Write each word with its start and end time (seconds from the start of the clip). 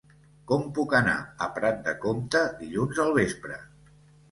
Com 0.51 0.63
puc 0.77 0.95
anar 0.99 1.17
a 1.47 1.51
Prat 1.59 1.85
de 1.89 1.95
Comte 2.07 2.43
dilluns 2.65 3.05
al 3.07 3.17
vespre? 3.21 3.63